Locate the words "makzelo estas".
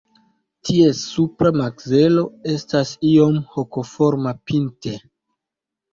1.59-2.95